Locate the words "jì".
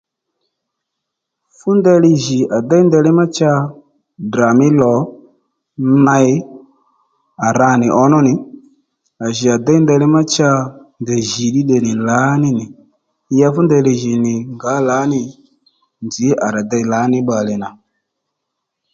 2.23-2.39, 9.35-9.45, 11.29-11.45, 14.01-14.13